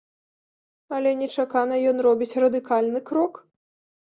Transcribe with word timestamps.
Але 0.99 1.11
нечакана 1.19 1.75
ён 1.91 1.97
робіць 2.07 2.37
радыкальны 2.45 2.99
крок. 3.11 3.33